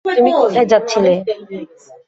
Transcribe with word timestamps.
তুমি 0.17 0.31
কোথায় 0.39 0.67
যাচ্ছিলে? 0.71 1.13